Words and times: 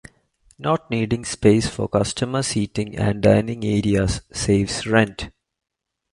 Not 0.57 0.89
needing 0.89 1.23
space 1.25 1.67
for 1.67 1.87
customer 1.87 2.41
seating 2.41 2.97
and 2.97 3.21
dining 3.21 3.63
areas 3.63 4.21
saves 4.31 4.87
rent. 4.87 5.29